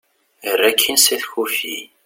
err 0.49 0.61
akin 0.69 0.97
s 0.99 1.05
at 1.15 1.23
kufi 1.31 1.73